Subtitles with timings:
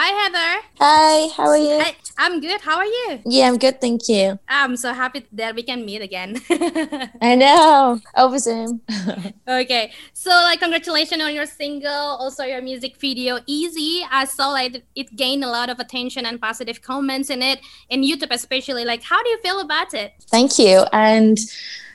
[0.00, 0.62] Hi, Heather.
[0.78, 1.80] Hi, how are you?
[1.82, 2.60] Hi, I'm good.
[2.60, 3.18] How are you?
[3.26, 4.38] Yeah, I'm good, thank you.
[4.48, 6.40] I'm so happy that we can meet again.
[7.20, 8.80] I know, over Zoom.
[9.48, 14.06] okay, so like, congratulations on your single, also your music video, Easy.
[14.08, 17.58] I saw like it gained a lot of attention and positive comments in it,
[17.90, 18.84] in YouTube especially.
[18.84, 20.12] Like, how do you feel about it?
[20.30, 20.84] Thank you.
[20.92, 21.38] And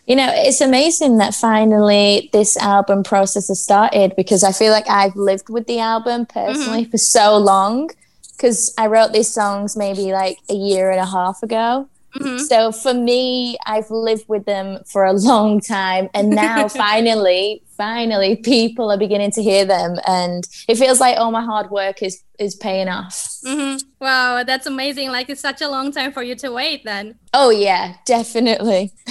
[0.06, 4.90] you know, it's amazing that finally this album process has started because I feel like
[4.90, 6.92] I've lived with the album personally mm-hmm.
[6.92, 7.90] for so long
[8.36, 11.88] because I wrote these songs maybe like a year and a half ago.
[12.16, 12.40] Mm-hmm.
[12.40, 16.10] So for me, I've lived with them for a long time.
[16.14, 19.98] And now finally, finally, people are beginning to hear them.
[20.08, 23.16] And it feels like all my hard work is, is paying off.
[23.46, 23.78] Mm-hmm.
[24.00, 25.10] Wow, that's amazing.
[25.12, 27.16] Like it's such a long time for you to wait then.
[27.34, 28.92] Oh, yeah, definitely.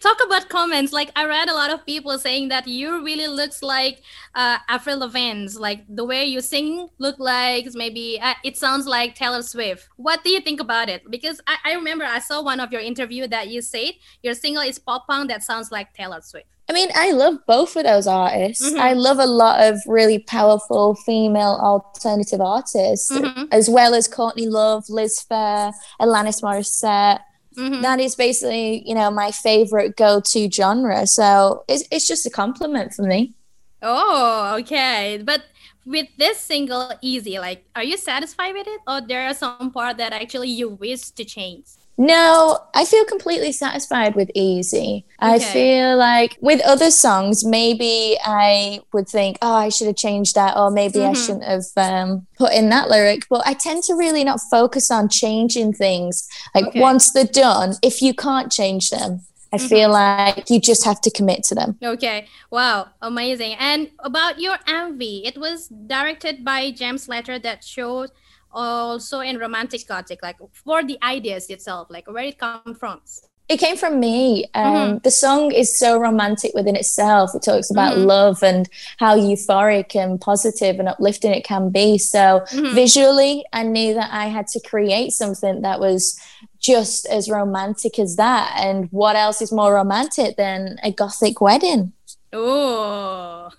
[0.00, 0.92] Talk about comments.
[0.92, 4.02] Like I read a lot of people saying that you really looks like
[4.34, 5.58] uh, Avril Lavigne's.
[5.58, 9.88] Like the way you sing look like maybe uh, it sounds like Taylor Swift.
[9.96, 11.02] What do you think about it?
[11.10, 14.62] Because I, I remember I saw one of your interview that you said your single
[14.62, 16.46] is pop punk that sounds like Taylor Swift.
[16.72, 18.64] I mean, I love both of those artists.
[18.64, 18.80] Mm-hmm.
[18.80, 23.44] I love a lot of really powerful female alternative artists, mm-hmm.
[23.52, 27.20] as well as Courtney Love, Liz Phair, Alanis Morissette.
[27.58, 27.82] Mm-hmm.
[27.82, 31.06] That is basically, you know, my favorite go-to genre.
[31.06, 33.34] So it's it's just a compliment for me.
[33.82, 35.20] Oh, okay.
[35.22, 35.42] But
[35.84, 39.98] with this single, easy, like, are you satisfied with it, or there are some part
[39.98, 41.66] that actually you wish to change?
[41.98, 45.04] No, I feel completely satisfied with Easy.
[45.22, 45.34] Okay.
[45.34, 50.34] I feel like with other songs, maybe I would think, oh, I should have changed
[50.34, 51.10] that, or maybe mm-hmm.
[51.10, 53.28] I shouldn't have um, put in that lyric.
[53.28, 56.28] But I tend to really not focus on changing things.
[56.54, 56.80] Like okay.
[56.80, 59.20] once they're done, if you can't change them,
[59.52, 59.68] I mm-hmm.
[59.68, 61.76] feel like you just have to commit to them.
[61.82, 62.26] Okay.
[62.50, 62.88] Wow.
[63.02, 63.54] Amazing.
[63.58, 68.10] And about your MV, it was directed by James Slater that showed
[68.52, 73.00] also in romantic gothic like for the ideas itself like where it come from
[73.48, 74.96] it came from me um, mm-hmm.
[75.02, 78.06] the song is so romantic within itself it talks about mm-hmm.
[78.06, 78.68] love and
[78.98, 82.74] how euphoric and positive and uplifting it can be so mm-hmm.
[82.74, 86.18] visually i knew that i had to create something that was
[86.60, 91.92] just as romantic as that and what else is more romantic than a gothic wedding
[92.34, 92.81] Oh,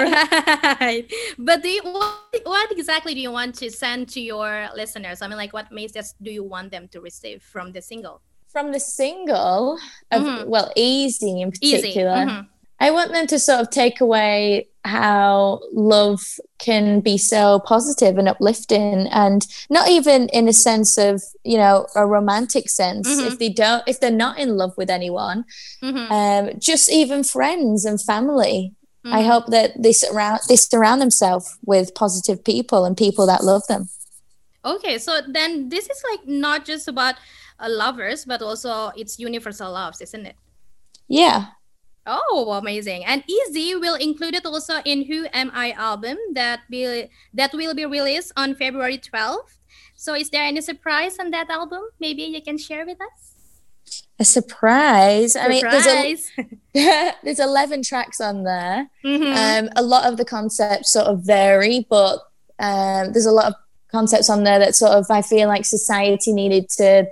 [0.80, 1.04] right.
[1.38, 5.22] But do you, what, what exactly do you want to send to your listeners?
[5.22, 8.20] I mean, like, what messages do you want them to receive from the single?
[8.48, 9.78] From the single,
[10.10, 10.48] of, mm-hmm.
[10.48, 11.78] well, Easy in particular.
[11.78, 12.30] Easy.
[12.30, 12.40] Mm-hmm.
[12.80, 16.20] I want them to sort of take away how love
[16.58, 21.86] can be so positive and uplifting and not even in a sense of you know
[21.94, 23.26] a romantic sense mm-hmm.
[23.26, 25.44] if they don't if they're not in love with anyone
[25.82, 26.10] mm-hmm.
[26.12, 29.14] um, just even friends and family mm-hmm.
[29.14, 33.62] i hope that they surround they surround themselves with positive people and people that love
[33.68, 33.88] them
[34.64, 37.14] okay so then this is like not just about
[37.60, 40.36] uh, lovers but also it's universal loves isn't it
[41.08, 41.46] yeah
[42.06, 43.04] Oh, amazing!
[43.04, 47.74] And Easy will include it also in Who Am I album that will that will
[47.74, 49.58] be released on February 12th.
[49.94, 51.82] So, is there any surprise on that album?
[52.00, 53.34] Maybe you can share with us.
[54.20, 55.32] A surprise.
[55.32, 55.36] surprise.
[55.36, 56.30] I mean, there's,
[56.74, 58.88] a, there's 11 tracks on there.
[59.04, 59.66] Mm-hmm.
[59.66, 62.18] Um, a lot of the concepts sort of vary, but
[62.58, 63.54] um, there's a lot of
[63.90, 67.06] concepts on there that sort of I feel like society needed to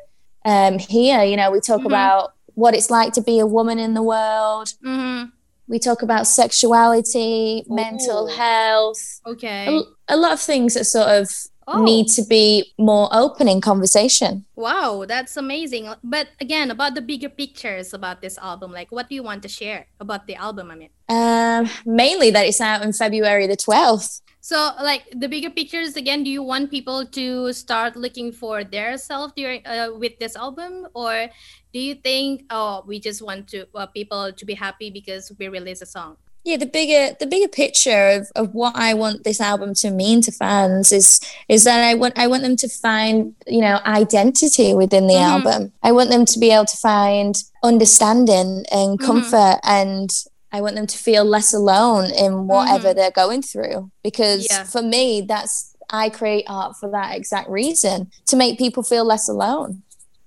[0.44, 1.22] um, hear.
[1.22, 1.86] You know, we talk mm-hmm.
[1.86, 4.72] about what it's like to be a woman in the world.
[4.84, 5.26] Mm-hmm.
[5.68, 7.74] We talk about sexuality, Ooh.
[7.74, 9.20] mental health.
[9.26, 9.66] Okay.
[9.68, 11.28] A, a, lot of things that sort of
[11.66, 11.82] oh.
[11.82, 14.46] need to be more open in conversation.
[14.54, 15.92] Wow, that's amazing.
[16.02, 19.48] But again, about the bigger pictures about this album, like what do you want to
[19.48, 20.90] share about the album, I mean?
[21.08, 24.22] Um, mainly that it's out in February the 12th.
[24.46, 28.96] So, like the bigger pictures again, do you want people to start looking for their
[28.96, 31.26] self during uh, with this album, or
[31.72, 35.48] do you think oh we just want to uh, people to be happy because we
[35.48, 36.16] release a song?
[36.44, 40.22] Yeah, the bigger the bigger picture of, of what I want this album to mean
[40.22, 41.18] to fans is
[41.48, 45.42] is that I want I want them to find you know identity within the mm-hmm.
[45.42, 45.72] album.
[45.82, 47.34] I want them to be able to find
[47.64, 49.04] understanding and mm-hmm.
[49.04, 49.74] comfort mm-hmm.
[49.74, 50.10] and
[50.56, 52.96] I want them to feel less alone in whatever mm-hmm.
[52.96, 53.90] they're going through.
[54.02, 54.64] Because yeah.
[54.64, 59.28] for me, that's I create art for that exact reason to make people feel less
[59.28, 59.82] alone.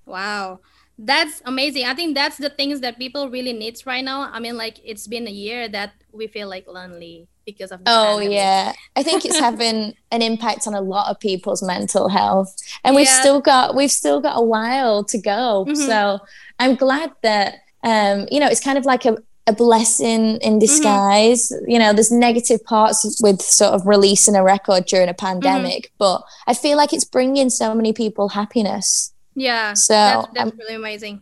[0.05, 0.59] Wow.
[0.99, 1.85] That's amazing.
[1.85, 4.29] I think that's the things that people really needs right now.
[4.31, 8.17] I mean, like it's been a year that we feel like lonely because of oh
[8.19, 8.35] pandemic.
[8.35, 12.95] yeah i think it's having an impact on a lot of people's mental health and
[12.95, 15.73] we've still got we've still got a while to go mm-hmm.
[15.73, 16.19] so
[16.59, 19.17] i'm glad that um you know it's kind of like a,
[19.50, 20.60] a blessing in mm-hmm.
[20.60, 21.50] disguise.
[21.50, 21.72] Mm-hmm.
[21.72, 25.96] You know, there's negative parts with sort of releasing a record during a pandemic, mm-hmm.
[25.98, 29.13] but I feel like it's bringing so many people happiness.
[29.36, 29.74] Yeah.
[29.74, 31.22] So that's, that's really amazing.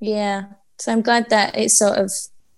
[0.00, 0.44] Yeah.
[0.78, 2.10] So I'm glad that it sort of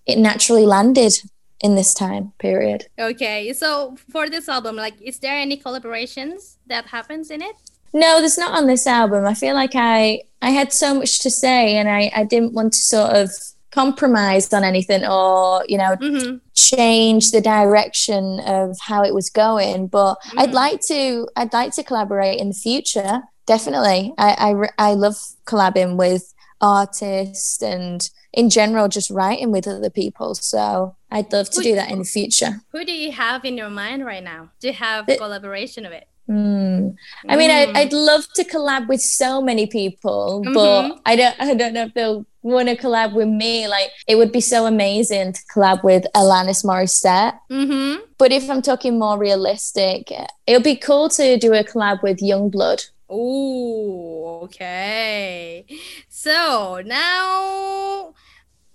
[0.05, 1.13] it naturally landed
[1.61, 2.87] in this time period.
[2.97, 3.53] Okay.
[3.53, 7.55] So for this album, like is there any collaborations that happens in it?
[7.91, 9.25] No, there's not on this album.
[9.25, 12.73] I feel like I I had so much to say and I I didn't want
[12.73, 13.31] to sort of
[13.71, 16.37] compromise on anything or you know mm-hmm.
[16.55, 19.87] change the direction of how it was going.
[19.87, 20.39] But mm-hmm.
[20.39, 24.13] i'd like to i'd like to collaborate in the future definitely.
[24.17, 30.35] I i, I love collabing with artists and in general just writing with other people.
[30.35, 32.61] So i'd love to who, do that in the future.
[32.71, 35.91] who do you have in your mind right now do you have the, collaboration of
[35.91, 36.95] it Mm.
[37.27, 37.75] I mean, mm.
[37.75, 40.53] I, would love to collab with so many people, mm-hmm.
[40.53, 41.35] but I don't.
[41.39, 43.67] I don't know if they'll want to collab with me.
[43.67, 47.39] Like, it would be so amazing to collab with Alanis Morissette.
[47.49, 48.03] Mm-hmm.
[48.19, 52.19] But if I'm talking more realistic, it would be cool to do a collab with
[52.19, 52.89] Yungblud.
[53.09, 55.65] Oh, okay.
[56.09, 58.13] So now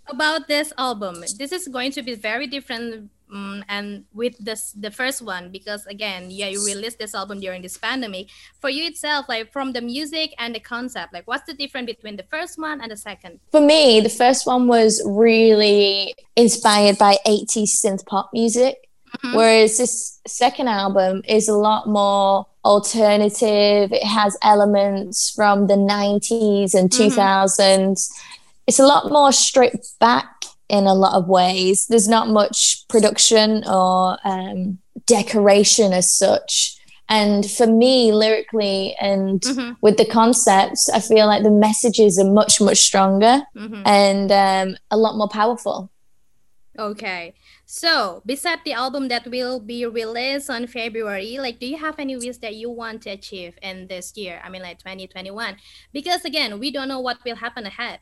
[0.09, 4.91] about this album, this is going to be very different um, and with this the
[4.91, 8.29] first one because again yeah you released this album during this pandemic
[8.61, 12.17] for you itself like from the music and the concept like what's the difference between
[12.17, 17.17] the first one and the second for me the first one was really inspired by
[17.27, 19.37] 80s synth pop music mm-hmm.
[19.37, 26.75] whereas this second album is a lot more alternative it has elements from the 90s
[26.75, 27.93] and 2000s mm-hmm.
[28.67, 31.87] it's a lot more stripped back in a lot of ways.
[31.87, 36.77] There's not much production or um, decoration as such.
[37.09, 39.73] And for me, lyrically and mm-hmm.
[39.83, 43.83] with the concepts, I feel like the messages are much, much stronger mm-hmm.
[43.85, 45.91] and um, a lot more powerful.
[46.79, 47.35] Okay.
[47.67, 52.17] So, beside the album that will be released on February, like, do you have any
[52.17, 54.41] wish that you want to achieve in this year?
[54.45, 55.57] I mean, like 2021?
[55.93, 58.01] Because again, we don't know what will happen ahead.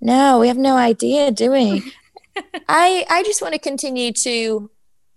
[0.00, 1.92] No, we have no idea, do we?
[2.68, 4.70] I I just want to continue to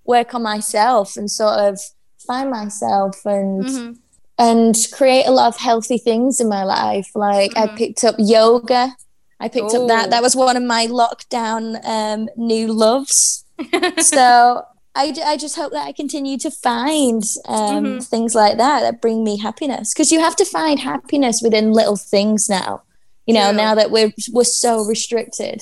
[0.06, 1.80] work on myself and sort of
[2.25, 3.92] find myself and mm-hmm.
[4.38, 7.09] and create a lot of healthy things in my life.
[7.15, 7.74] Like mm-hmm.
[7.74, 8.95] I picked up yoga.
[9.39, 9.83] I picked Ooh.
[9.83, 10.09] up that.
[10.12, 13.45] That was one of my lockdown um, new loves.
[13.98, 14.63] so
[14.94, 18.00] I, I just hope that I continue to find um, mm-hmm.
[18.00, 21.95] things like that that bring me happiness because you have to find happiness within little
[21.95, 22.83] things now
[23.31, 25.62] you know, now that we're we're so restricted.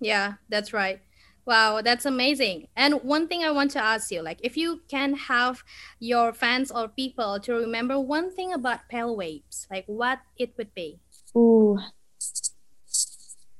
[0.00, 1.00] Yeah, that's right.
[1.46, 2.68] Wow, that's amazing.
[2.76, 5.62] And one thing I want to ask you, like if you can have
[5.98, 10.72] your fans or people to remember one thing about Pale Waves, like what it would
[10.74, 11.00] be.
[11.36, 11.78] Ooh.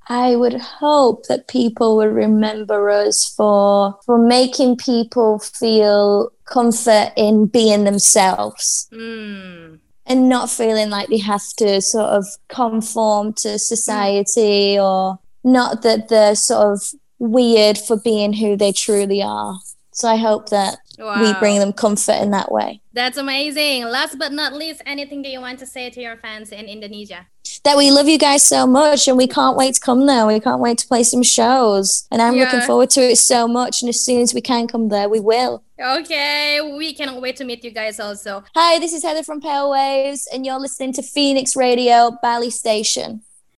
[0.09, 7.47] I would hope that people would remember us for for making people feel comfort in
[7.47, 8.89] being themselves.
[8.93, 15.83] Mm and not feeling like they have to sort of conform to society or not
[15.83, 16.83] that they're sort of
[17.19, 19.59] weird for being who they truly are.
[19.93, 21.21] So I hope that wow.
[21.21, 22.81] we bring them comfort in that way.
[22.93, 23.85] That's amazing.
[23.85, 27.27] Last but not least, anything that you want to say to your fans in Indonesia?
[27.65, 30.27] That we love you guys so much and we can't wait to come there.
[30.27, 32.07] We can't wait to play some shows.
[32.11, 32.45] And I'm yeah.
[32.45, 33.83] looking forward to it so much.
[33.83, 35.63] And as soon as we can come there, we will.
[35.81, 38.45] Okay, we cannot wait to meet you guys also.
[38.55, 43.23] Hi, this is Heather from Pale Waves, and you're listening to Phoenix Radio, Bali Station.